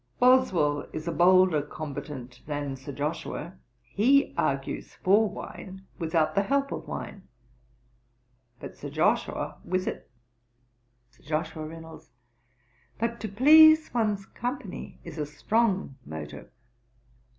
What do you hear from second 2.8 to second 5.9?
Joshua: he argues for wine